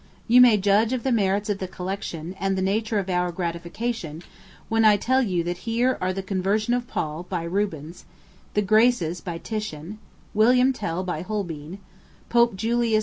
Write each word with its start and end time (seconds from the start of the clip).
You 0.27 0.41
may 0.41 0.57
judge 0.57 0.93
of 0.93 1.03
the 1.03 1.11
merits 1.11 1.47
of 1.47 1.59
the 1.59 1.67
collection, 1.67 2.35
and 2.39 2.57
the 2.57 2.61
nature 2.63 2.97
of 2.97 3.07
our 3.07 3.31
gratification, 3.31 4.23
when 4.67 4.83
I 4.83 4.97
tell 4.97 5.21
you 5.21 5.43
that 5.43 5.59
here 5.69 5.99
are 6.01 6.11
the 6.11 6.23
Conversion 6.23 6.73
of 6.73 6.87
Paul, 6.87 7.27
by 7.29 7.43
Rubens; 7.43 8.05
the 8.55 8.63
Graces, 8.63 9.21
by 9.21 9.37
Titian; 9.37 9.99
William 10.33 10.73
Tell, 10.73 11.03
by 11.03 11.21
Holbein; 11.21 11.77
Pope 12.29 12.55
Julius 12.55 12.95
II. 12.95 12.99